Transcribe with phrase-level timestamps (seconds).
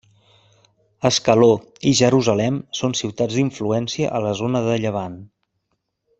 [1.09, 1.49] Ascaló
[1.91, 5.21] i Jerusalem són ciutats d'influència a la zona de Llevant.